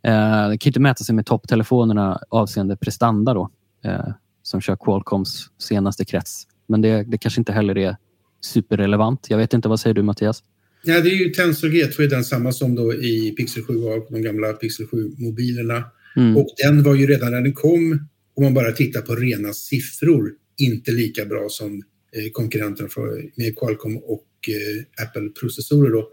[0.04, 3.50] Eh, det kan inte mäta sig med topptelefonerna avseende prestanda då,
[3.84, 4.08] eh,
[4.44, 6.48] som kör Qualcomms senaste krets.
[6.68, 7.98] Men det, det kanske inte heller är
[8.42, 9.26] superrelevant.
[9.30, 10.44] Jag vet inte, vad säger du Mattias?
[10.84, 14.08] Ja, det är ju Tensor G2 är den samma som då i Pixel 7 och
[14.12, 15.84] de gamla Pixel 7-mobilerna.
[16.16, 16.38] Mm.
[16.38, 20.32] Och den var ju redan när den kom, om man bara tittar på rena siffror,
[20.58, 21.84] inte lika bra som
[22.18, 22.90] Eh, konkurrenterna
[23.36, 26.04] med Qualcomm och eh, Apple-processorer.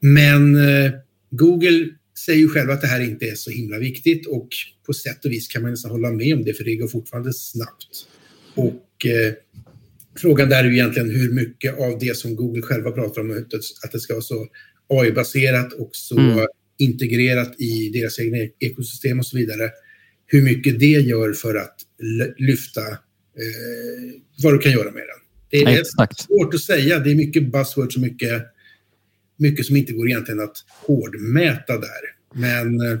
[0.00, 0.92] Men eh,
[1.30, 1.88] Google
[2.24, 4.48] säger ju själva att det här inte är så himla viktigt och
[4.86, 7.32] på sätt och vis kan man nästan hålla med om det för det går fortfarande
[7.32, 8.06] snabbt.
[8.54, 9.06] Och
[10.18, 13.44] frågan där är ju egentligen hur mycket av det som Google själva pratar om,
[13.84, 14.46] att det ska vara så
[14.88, 16.46] AI-baserat och så mm.
[16.78, 19.70] integrerat i deras egna ekosystem och så vidare.
[20.26, 21.76] Hur mycket det gör för att
[22.36, 25.18] lyfta eh, vad du kan göra med den.
[25.50, 26.20] Det är Exakt.
[26.20, 26.98] svårt att säga.
[26.98, 28.42] Det är mycket buzzwords och mycket,
[29.36, 32.00] mycket som inte går egentligen att hårdmäta där.
[32.34, 32.98] Men, eh,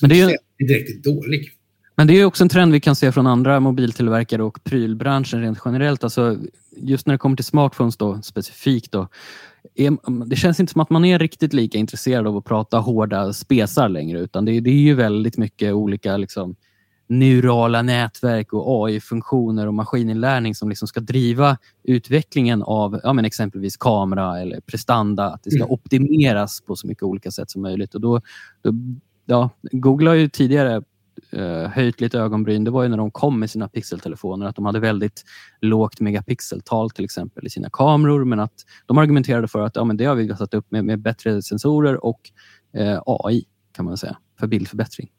[0.00, 0.66] Men det är, ju...
[0.66, 1.50] direkt dålig.
[1.96, 5.58] Men det är också en trend vi kan se från andra mobiltillverkare och prylbranschen rent
[5.64, 6.04] generellt.
[6.04, 6.36] Alltså,
[6.76, 8.92] just när det kommer till smartphones då, specifikt.
[8.92, 9.08] Då,
[9.74, 13.32] är, det känns inte som att man är riktigt lika intresserad av att prata hårda
[13.32, 16.56] spesar längre utan det, det är ju väldigt mycket olika liksom,
[17.06, 23.76] neurala nätverk och AI-funktioner och maskininlärning som liksom ska driva utvecklingen av ja, men exempelvis
[23.76, 25.30] kamera eller prestanda.
[25.30, 25.72] Att det ska mm.
[25.72, 27.94] optimeras på så mycket olika sätt som möjligt.
[27.94, 28.20] Och då,
[28.62, 28.74] då
[29.26, 30.82] ja, Google har ju tidigare
[31.34, 32.64] uh, höjt lite ögonbryn.
[32.64, 35.24] Det var ju när de kom med sina pixeltelefoner att de hade väldigt
[35.60, 38.54] lågt megapixeltal till exempel i sina kameror men att
[38.86, 42.04] de argumenterade för att ja, men det har vi satt upp med, med bättre sensorer
[42.04, 42.20] och
[42.78, 45.10] uh, AI kan man säga för bildförbättring.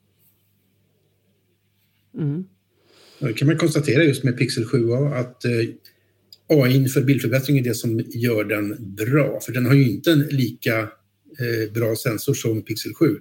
[2.17, 2.45] Mm.
[3.19, 5.51] Det kan man konstatera just med Pixel 7 att eh,
[6.47, 9.39] AI för bildförbättring är det som gör den bra.
[9.39, 13.19] För den har ju inte en lika eh, bra sensor som Pixel 7.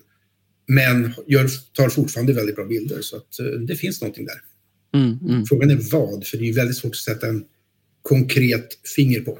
[0.66, 3.00] Men gör, tar fortfarande väldigt bra bilder.
[3.00, 4.40] Så att, eh, det finns någonting där.
[5.00, 5.46] Mm, mm.
[5.46, 7.44] Frågan är vad, för det är väldigt svårt att sätta en
[8.02, 9.38] konkret finger på.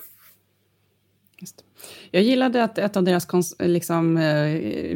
[2.11, 4.47] Jag gillade att ett av deras liksom, eh,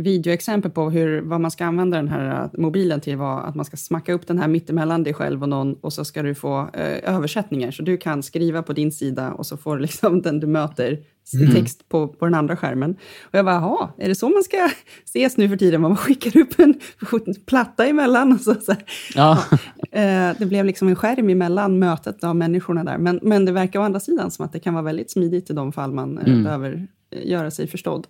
[0.00, 3.64] videoexempel på hur, vad man ska använda den här eh, mobilen till var att man
[3.64, 6.70] ska smacka upp den här mittemellan dig själv och någon och så ska du få
[6.72, 7.70] eh, översättningar.
[7.70, 10.98] Så du kan skriva på din sida och så får liksom den du möter
[11.34, 11.54] mm.
[11.54, 12.96] text på, på den andra skärmen.
[13.22, 14.70] Och jag bara, jaha, är det så man ska
[15.04, 15.80] ses nu för tiden?
[15.80, 16.74] Man skickar upp en
[17.46, 18.54] platta emellan och så.
[18.54, 18.74] så
[19.14, 19.44] ja.
[19.90, 20.34] ja.
[20.38, 22.98] det blev liksom en skärm emellan mötet av människorna där.
[22.98, 25.52] Men, men det verkar å andra sidan som att det kan vara väldigt smidigt i
[25.52, 26.44] de fall man mm.
[26.44, 26.69] behöver
[27.10, 28.06] göra sig förstådd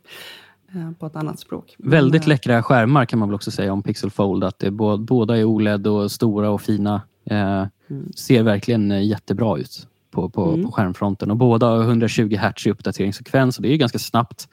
[0.75, 1.77] eh, på ett annat språk.
[1.79, 4.45] Väldigt Men, läckra skärmar kan man väl också säga om Pixel Fold.
[4.45, 7.03] Att det båda är OLED och stora och fina.
[7.25, 8.13] Eh, mm.
[8.17, 10.65] Ser verkligen eh, jättebra ut på, på, mm.
[10.65, 11.31] på skärmfronten.
[11.31, 14.49] Och båda har 120 Hz i uppdateringsfrekvens och det är ganska snabbt.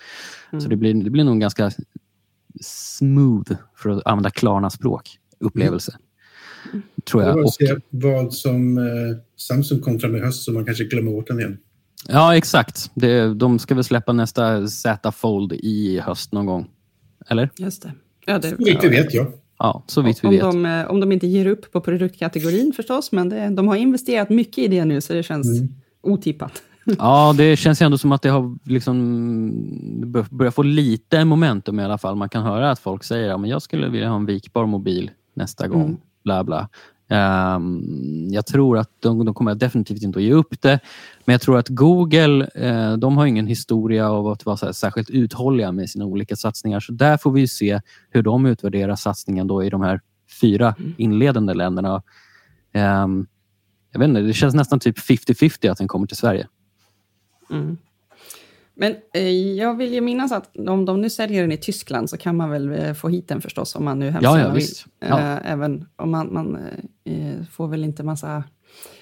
[0.52, 0.62] Mm.
[0.62, 1.72] Så det blir, det blir nog en ganska
[2.62, 5.92] smooth, för att använda Klarna språk, upplevelse.
[5.92, 6.84] Mm.
[7.06, 7.38] Tror jag.
[7.38, 8.84] Och, se vad som eh,
[9.38, 11.58] Samsung kontrar med höst så man kanske glömmer bort den igen.
[12.08, 12.92] Ja, exakt.
[12.94, 16.68] Det, de ska väl släppa nästa Z Fold i höst någon gång.
[17.30, 17.50] Eller?
[17.58, 17.92] Just det.
[18.26, 19.28] Ja, det så vitt vi vet, ja.
[19.60, 20.42] Ja, så vitt vi om vet.
[20.42, 24.30] De, eh, om de inte ger upp på produktkategorin förstås, men det, de har investerat
[24.30, 25.76] mycket i det nu, så det känns mm.
[26.02, 26.62] otippat.
[27.00, 31.98] Ja, det känns ändå som att det har liksom börjat få lite momentum i alla
[31.98, 32.16] fall.
[32.16, 35.12] Man kan höra att folk säger att ja, jag skulle vilja ha en vikbar mobil
[35.34, 35.86] nästa gång.
[35.86, 35.98] Mm.
[36.24, 36.70] Bla, bla.
[37.10, 40.80] Um, jag tror att de, de, kommer definitivt inte att ge upp det.
[41.26, 45.72] Men jag tror att Google, uh, de har ingen historia av att vara särskilt uthålliga
[45.72, 46.80] med sina olika satsningar.
[46.80, 50.02] Så där får vi se hur de utvärderar satsningen då i de här
[50.42, 50.94] fyra mm.
[50.98, 52.04] inledande länderna.
[52.74, 53.28] Um,
[53.92, 56.48] jag vet inte, det känns nästan typ 50-50 att den kommer till Sverige.
[57.50, 57.78] Mm.
[58.80, 62.18] Men eh, jag vill ju minnas att om de nu säljer den i Tyskland så
[62.18, 64.64] kan man väl eh, få hit den förstås om man nu hemskt ja, ja, vill.
[65.00, 65.20] Ja.
[65.20, 66.58] Eh, även om man, man
[67.04, 68.44] eh, får väl inte massa,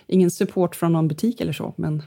[0.08, 1.74] ingen support från någon butik eller så.
[1.78, 2.04] Men...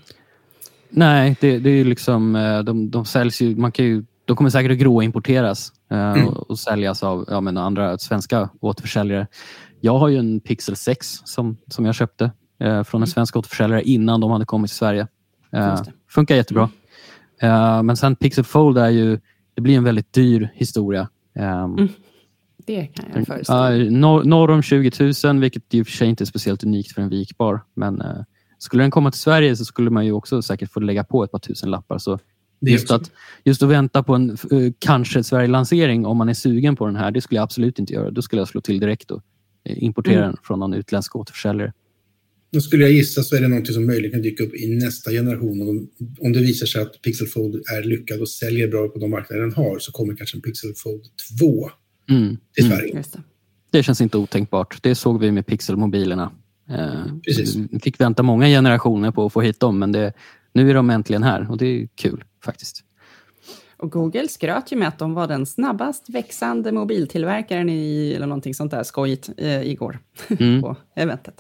[0.91, 4.37] Nej, det, det är ju liksom, eh, de, de säljs ju, man kan ju, de
[4.37, 6.29] kommer säkert att gråimporteras mm.
[6.29, 9.27] och, och säljas av ja, men andra svenska återförsäljare.
[9.81, 13.07] Jag har ju en Pixel 6 som, som jag köpte från en mm.
[13.07, 15.07] svensk återförsäljare innan de hade kommit till Sverige.
[16.09, 16.71] Funkar jättebra.
[17.41, 17.77] Mm.
[17.77, 19.21] Uh, men sen Pixel Fold är ju,
[19.55, 21.09] det blir en väldigt dyr historia.
[21.35, 21.89] Um, mm.
[22.67, 23.87] Det kan jag föreställa mig.
[23.87, 26.93] Uh, norr, norr om 20 000, vilket i och för sig inte är speciellt unikt
[26.93, 27.61] för en vikbar.
[27.75, 28.23] Men uh,
[28.59, 31.31] skulle den komma till Sverige så skulle man ju också säkert få lägga på ett
[31.31, 31.99] par tusen lappar.
[31.99, 32.19] Så
[32.61, 33.11] just att,
[33.45, 37.11] just att vänta på en uh, kanske Sverige-lansering om man är sugen på den här,
[37.11, 38.11] det skulle jag absolut inte göra.
[38.11, 39.23] Då skulle jag slå till direkt och
[39.65, 40.27] importera mm.
[40.27, 41.73] den från någon utländsk återförsäljare.
[42.51, 45.11] Då skulle jag gissa så är det någonting som möjligen kan dyka upp i nästa
[45.11, 45.63] generation.
[45.63, 45.89] Om,
[46.21, 49.43] om det visar sig att Pixel Fold är lyckad och säljer bra på de marknader
[49.43, 51.03] den har så kommer kanske en Pixel Fold
[51.39, 51.71] 2
[52.11, 52.37] mm.
[52.55, 52.65] till.
[52.65, 52.91] Sverige.
[52.91, 53.03] Mm.
[53.13, 53.21] Det.
[53.71, 53.83] det.
[53.83, 54.83] känns inte otänkbart.
[54.83, 56.31] Det såg vi med Pixel-mobilerna.
[56.71, 57.05] Eh,
[57.71, 60.13] vi fick vänta många generationer på att få hit dem men det,
[60.53, 62.85] nu är de äntligen här och det är kul faktiskt.
[63.77, 68.55] Och Google skröt ju med att de var den snabbast växande mobiltillverkaren i, eller någonting
[68.55, 69.99] sånt där skojigt, eh, igår
[70.39, 70.63] mm.
[70.63, 71.35] på eventet.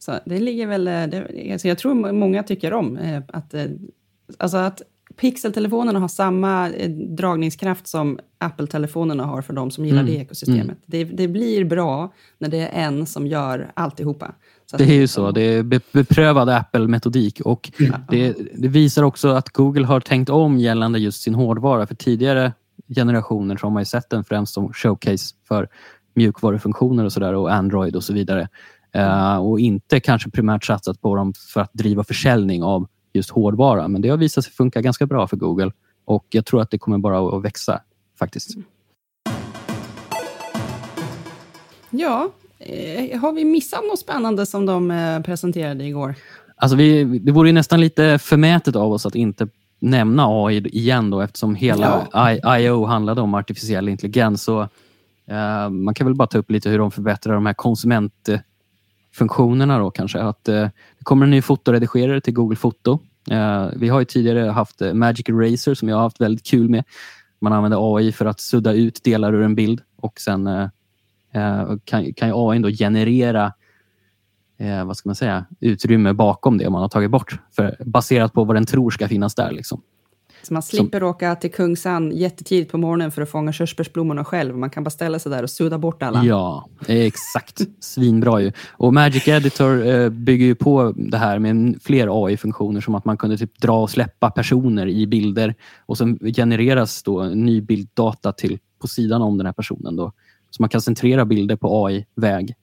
[0.00, 0.88] Så det ligger väl...
[0.88, 3.64] Eh, det, alltså jag tror många tycker om eh, att, eh,
[4.38, 4.82] alltså att
[5.16, 6.68] Pixel-telefonerna har samma
[7.16, 10.14] dragningskraft som Apple-telefonerna har för de som gillar mm.
[10.14, 10.60] det ekosystemet.
[10.60, 10.76] Mm.
[10.86, 14.34] Det, det, blir bra när det är en som gör alltihopa.
[14.70, 15.30] Så det är ju så.
[15.30, 18.00] Det är beprövad Apple-metodik och mm.
[18.08, 21.86] det, det, visar också att Google har tänkt om gällande just sin hårdvara.
[21.86, 22.52] För tidigare
[22.94, 25.68] generationer så har man ju sett den främst som showcase för
[26.14, 28.48] mjukvarufunktioner och sådär och Android och så vidare.
[28.96, 33.88] Uh, och inte kanske primärt satsat på dem för att driva försäljning av just hårdvara.
[33.88, 35.70] Men det har visat sig funka ganska bra för Google
[36.04, 37.80] och jag tror att det kommer bara att växa
[38.18, 38.50] faktiskt.
[41.90, 46.14] Ja, eh, har vi missat något spännande som de eh, presenterade igår?
[46.56, 49.48] Alltså vi, det vore nästan lite förmätet av oss att inte
[49.78, 52.58] nämna AI igen då eftersom hela ja.
[52.58, 52.84] I.O.
[52.84, 54.42] handlade om artificiell intelligens.
[54.42, 58.28] Så, uh, man kan väl bara ta upp lite hur de förbättrar de här konsument
[59.20, 60.18] funktionerna då kanske.
[60.18, 62.98] Att eh, det kommer en ny fotoredigerare till Google Foto.
[63.30, 66.68] Eh, vi har ju tidigare haft eh, Magic Eraser som jag har haft väldigt kul
[66.68, 66.84] med.
[67.40, 70.68] Man använder AI för att sudda ut delar ur en bild och sen eh,
[71.34, 73.52] eh kan, kan AI då generera
[74.58, 78.44] eh, vad ska man säga, utrymme bakom det man har tagit bort för, baserat på
[78.44, 79.50] vad den tror ska finnas där.
[79.50, 79.82] Liksom.
[80.42, 84.56] Så man slipper som, åka till Kungsan jättetidigt på morgonen för att fånga körsbärsblommorna själv.
[84.56, 86.24] Man kan bara ställa sig där och sudda bort alla.
[86.24, 87.60] Ja, exakt.
[87.80, 88.52] Svinbra ju.
[88.70, 93.16] Och Magic Editor eh, bygger ju på det här med fler AI-funktioner som att man
[93.16, 95.54] kunde typ dra och släppa personer i bilder
[95.86, 99.96] och sen genereras då ny bilddata till, på sidan om den här personen.
[99.96, 100.12] Då.
[100.50, 102.54] Så man kan centrera bilder på AI-väg.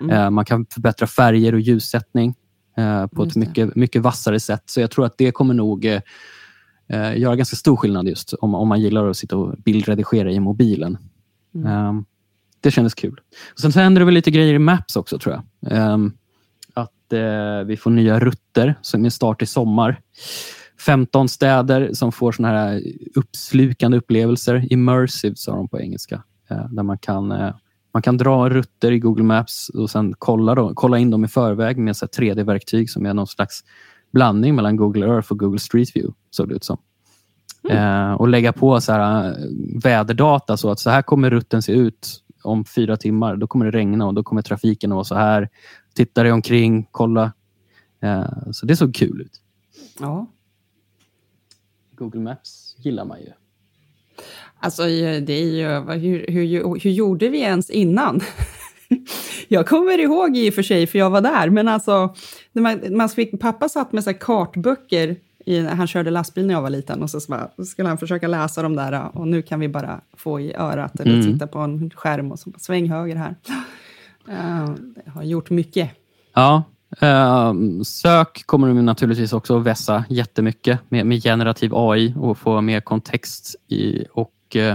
[0.00, 0.16] Mm.
[0.16, 2.34] Eh, man kan förbättra färger och ljussättning
[2.76, 4.62] eh, på ett mycket, mycket vassare sätt.
[4.66, 6.00] Så jag tror att det kommer nog
[6.92, 10.32] eh, eh, göra ganska stor skillnad just om, om man gillar att sitta och bildredigera
[10.32, 10.98] i mobilen.
[11.54, 11.88] Mm.
[11.88, 12.04] Um,
[12.60, 13.20] det kändes kul.
[13.52, 15.92] Och sen så händer det väl lite grejer i Maps också tror jag.
[15.92, 16.12] Um,
[16.74, 20.00] att uh, vi får nya rutter som är start i sommar.
[20.80, 22.82] 15 städer som får såna här
[23.14, 24.72] uppslukande upplevelser.
[24.72, 26.22] Immersive sa de på engelska.
[26.50, 27.54] Uh, där man kan, uh,
[27.92, 31.28] man kan dra rutter i Google Maps och sen kolla, då, kolla in dem i
[31.28, 33.64] förväg med 3D-verktyg som är någon slags
[34.12, 36.78] blandning mellan Google Earth och Google Street View, såg det ut som.
[37.70, 38.10] Mm.
[38.10, 39.34] Eh, och lägga på så här, eh,
[39.84, 43.36] väderdata så att så här kommer rutten se ut om fyra timmar.
[43.36, 45.48] Då kommer det regna och då kommer trafiken att vara så här.
[45.94, 47.32] Titta dig omkring, kolla.
[48.00, 49.40] Eh, så det såg kul ut.
[50.00, 50.26] Ja.
[51.94, 53.32] Google Maps gillar man ju.
[54.58, 58.20] Alltså, det är ju, hur, hur, hur gjorde vi ens innan?
[59.48, 62.14] jag kommer ihåg i och för sig, för jag var där, men alltså,
[62.52, 66.70] man, man fick, pappa satt med så kartböcker i, han körde lastbil när jag var
[66.70, 69.60] liten och så, så, bara, så skulle han försöka läsa dem där och nu kan
[69.60, 71.32] vi bara få i örat eller mm.
[71.32, 73.36] titta på en skärm och så sväng höger här.
[74.28, 74.74] Uh,
[75.04, 75.90] det har gjort mycket.
[76.34, 76.62] Ja,
[77.02, 82.60] uh, sök kommer de naturligtvis också att vässa jättemycket med, med generativ AI och få
[82.60, 84.74] mer kontext i och uh,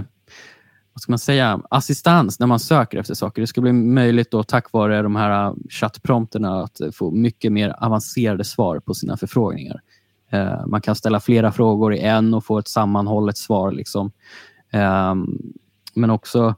[0.98, 3.42] vad ska man säga, assistans när man söker efter saker.
[3.42, 8.44] Det ska bli möjligt då, tack vare de här chattprompterna att få mycket mer avancerade
[8.44, 9.82] svar på sina förfrågningar.
[10.32, 13.72] Eh, man kan ställa flera frågor i en och få ett sammanhållet svar.
[13.72, 14.12] Liksom.
[14.72, 15.16] Eh,
[15.94, 16.56] men också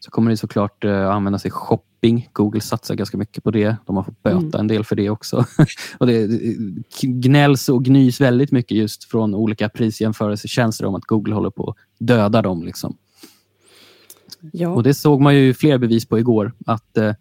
[0.00, 2.28] så kommer det såklart eh, använda sig shopping.
[2.32, 3.76] Google satsar ganska mycket på det.
[3.86, 4.60] De har fått böta mm.
[4.60, 5.44] en del för det också.
[5.98, 6.26] och det
[7.02, 11.76] gnälls och gnys väldigt mycket just från olika prisjämförelsetjänster om att Google håller på att
[11.98, 12.64] döda dem.
[12.64, 12.96] Liksom.
[14.52, 14.68] Ja.
[14.68, 16.52] Och Det såg man ju fler bevis på igår.
[16.66, 17.12] Att eh,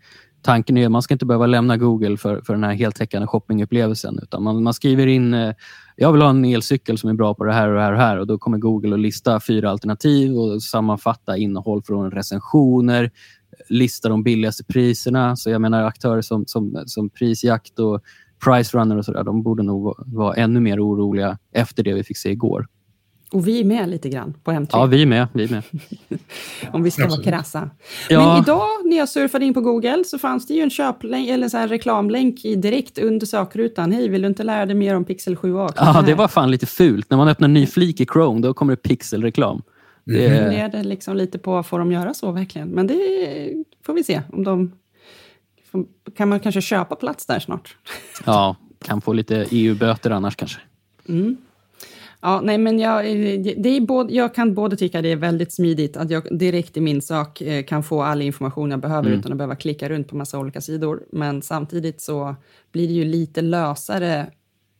[0.44, 4.20] Tanken är att man ska inte behöva lämna Google för, för den här heltäckande shoppingupplevelsen.
[4.24, 5.54] Utan man, man skriver in eh,
[5.96, 7.98] jag vill ha en elcykel som är bra på det här och det här och,
[7.98, 8.18] här.
[8.18, 13.12] och Då kommer Google att lista fyra alternativ och sammanfatta innehåll från recensioner,
[13.70, 15.36] lista de billigaste priserna.
[15.36, 18.02] Så jag menar aktörer som, som, som Prisjakt och
[18.46, 22.32] Pricerunner och sådär, de borde nog vara ännu mer oroliga efter det vi fick se
[22.32, 22.68] igår.
[23.34, 24.68] Och vi är med lite grann på M3.
[24.72, 25.28] Ja, vi är med.
[25.34, 25.64] Vi är med.
[26.72, 27.70] Om vi ska vara krassa.
[28.10, 28.34] Ja.
[28.34, 31.50] Men idag när jag surfade in på Google så fanns det ju en köplänk, eller
[31.50, 33.92] så här reklamlänk i direkt under sökrutan.
[33.92, 35.74] Hej, vill du inte lära dig mer om Pixel 7a?
[35.76, 37.10] Ja, det var fan lite fult.
[37.10, 39.62] När man öppnar en ny flik i Chrome, då kommer det pixelreklam.
[40.04, 40.72] Det mm.
[40.72, 42.70] det liksom lite på, får de göra så verkligen?
[42.70, 42.98] Men det
[43.86, 44.22] får vi se.
[44.32, 44.72] om de
[46.18, 47.76] Kan man kanske köpa plats där snart?
[48.26, 50.60] Ja, kan få lite EU-böter annars kanske.
[51.10, 51.38] Mm.
[52.26, 53.04] Ja, nej, men jag,
[53.64, 56.82] det är både, jag kan både tycka det är väldigt smidigt att jag direkt i
[56.82, 59.20] min sak eh, kan få all information jag behöver mm.
[59.20, 61.04] utan att behöva klicka runt på massa olika sidor.
[61.12, 62.36] Men samtidigt så
[62.72, 64.32] blir det ju lite lösare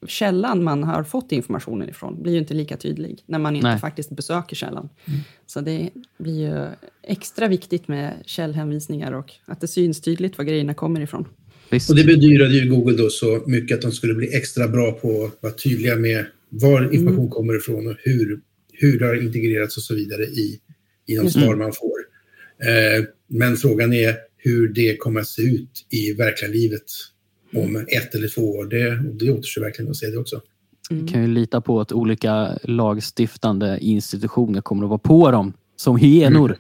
[0.08, 3.80] källan man har fått informationen ifrån blir ju inte lika tydlig när man inte Nej.
[3.80, 4.90] faktiskt besöker källan.
[5.06, 5.20] Mm.
[5.46, 6.68] Så det blir ju
[7.04, 11.28] extra viktigt med källhänvisningar och att det syns tydligt var grejerna kommer ifrån.
[11.70, 11.90] Visst.
[11.90, 15.26] Och det bedyrade ju Google då så mycket att de skulle bli extra bra på
[15.26, 16.26] att vara tydliga med
[16.62, 16.94] var mm.
[16.94, 17.32] information mm.
[17.32, 18.40] kommer ifrån och hur,
[18.74, 20.60] hur det har integrerats och så vidare i,
[21.06, 21.60] i de svar mm.
[21.60, 22.00] man får.
[22.68, 26.84] Eh, men frågan är hur det kommer att se ut i verkliga livet
[27.56, 28.66] om ett eller två år.
[28.66, 30.42] Det, det återstår verkligen att se det också.
[30.92, 31.06] Mm.
[31.06, 35.98] Vi kan ju lita på att olika lagstiftande institutioner kommer att vara på dem som
[35.98, 36.50] hyenor.
[36.50, 36.60] Mm.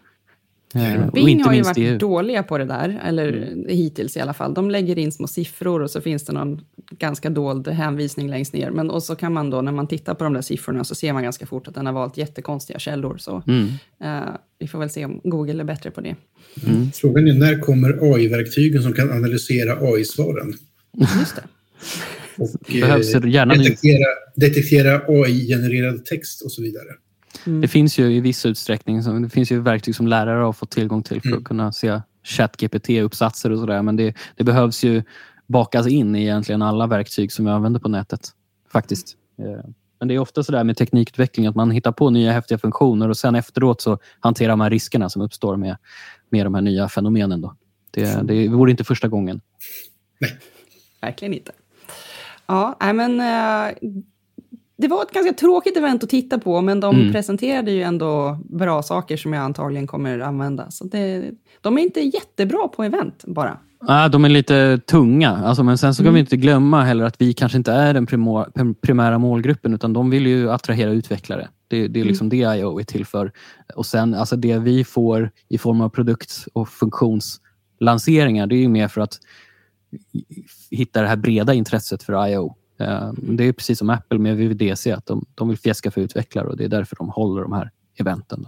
[0.76, 1.98] Eh, Bing har ju varit EU.
[1.98, 3.66] dåliga på det där, eller mm.
[3.70, 4.54] hittills i alla fall.
[4.54, 8.72] De lägger in små siffror och så finns det någon ganska dold hänvisning längst ner.
[8.72, 11.14] Men, och så kan man då, när man tittar på de där siffrorna, så ser
[11.14, 13.18] man ganska fort att den har valt jättekonstiga källor.
[13.18, 13.64] Så mm.
[14.04, 16.16] uh, vi får väl se om Google är bättre på det.
[16.68, 16.92] Mm.
[16.92, 20.54] Frågan är när kommer AI-verktygen som kan analysera AI-svaren?
[21.20, 21.44] Just det.
[22.38, 22.50] och
[22.82, 24.06] Behövs eh, gärna detektera,
[24.36, 26.88] detektera AI-genererad text och så vidare.
[27.46, 27.62] Mm.
[27.62, 31.04] Det finns ju i viss utsträckning, det finns ju verktyg som lärare har fått tillgång
[31.04, 31.40] till för mm.
[31.40, 33.82] att kunna se ChatGPT-uppsatser och sådär.
[33.82, 35.04] Men det, det, behövs ju
[35.48, 38.30] bakas in i egentligen alla verktyg som vi använder på nätet.
[38.72, 39.18] Faktiskt.
[39.40, 39.70] Eh,
[40.00, 43.18] men det är ofta sådär med teknikutveckling att man hittar på nya häftiga funktioner och
[43.18, 45.78] sen efteråt så hanterar man riskerna som uppstår med,
[46.30, 47.42] med de här nya fenomenen.
[47.42, 47.56] Då.
[47.92, 49.42] Det, det vore inte första gången.
[50.20, 50.40] Nej.
[51.02, 51.52] Verkligen inte.
[52.46, 53.22] Ja, men
[54.78, 57.14] det var ett ganska tråkigt event att titta på, men de mm.
[57.14, 60.72] presenterade ju ändå bra saker som jag antagligen kommer använda.
[60.72, 63.58] Så det, de är inte jättebra på event bara.
[63.88, 66.14] Ja, de är lite tunga, alltså, men sen så kan mm.
[66.14, 70.28] vi inte glömma heller att vi kanske inte är den primära målgruppen, utan de vill
[70.28, 71.48] ju attrahera utvecklare.
[71.68, 72.40] Det, det är liksom mm.
[72.40, 73.32] det IO är till för.
[73.76, 78.70] Och sen alltså det vi får i form av produkt och funktionslanseringar, det är ju
[78.70, 79.20] mer för att
[80.72, 82.56] hitta det här breda intresset för IO.
[82.78, 86.48] Eh, det är precis som Apple med VVDC, att de, de vill fjäska för utvecklare
[86.48, 88.48] och det är därför de håller de här eventen.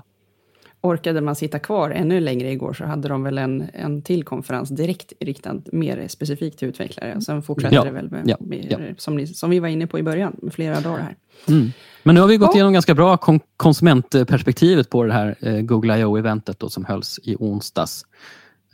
[0.82, 4.70] Orkade man sitta kvar ännu längre igår så hade de väl en, en till konferens
[4.70, 7.16] direkt riktad mer specifikt till utvecklare.
[7.16, 8.80] Och sen fortsätter ja, det väl med, ja, med, ja.
[8.98, 11.16] Som, ni, som vi var inne på i början, med flera dagar här.
[11.48, 11.72] Mm.
[12.04, 16.00] Men nu har vi gått igenom ganska bra kon konsumentperspektivet på det här eh, Google
[16.00, 18.06] I.O.-eventet som hölls i onsdags.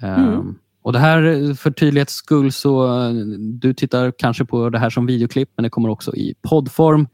[0.02, 0.34] Mm.
[0.34, 4.90] Um, och det här, för tydlighets skull, så eh, du tittar kanske på det här
[4.90, 7.08] som videoklipp, men det kommer också i poddform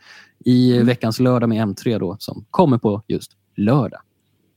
[0.45, 0.87] i mm.
[0.87, 4.01] veckans lördag med M3 då, som kommer på just lördag.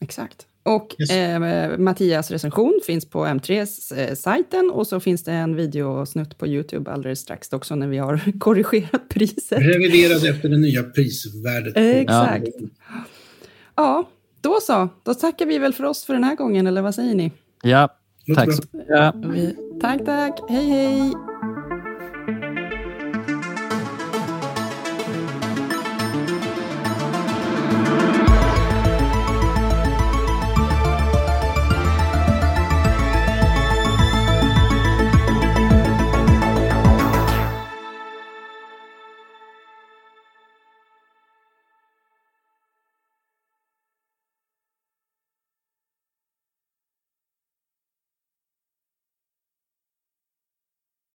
[0.00, 0.46] Exakt.
[0.62, 1.10] Och yes.
[1.10, 7.20] eh, Mattias recension finns på M3-sajten och så finns det en videosnutt på Youtube alldeles
[7.20, 9.58] strax också när vi har korrigerat priset.
[9.58, 11.76] Reviderad efter det nya prisvärdet.
[11.76, 12.48] exakt.
[12.58, 13.04] Ja.
[13.76, 14.08] ja,
[14.40, 14.88] då så.
[15.02, 17.32] Då tackar vi väl för oss för den här gången, eller vad säger ni?
[17.62, 17.88] Ja,
[18.34, 18.50] tack.
[18.88, 19.12] Ja.
[19.80, 20.40] tack, tack.
[20.48, 21.29] Hej, hej.